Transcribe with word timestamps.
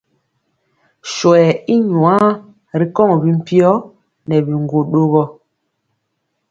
Swɛɛ 1.15 1.47
i 1.73 1.75
nwaa 1.89 2.25
ri 2.79 2.85
kɔŋ 2.95 3.09
mpiyɔ 3.37 3.71
nɛ 4.27 4.35
biŋgwo 4.45 4.79
ɗogɔ. 4.91 5.23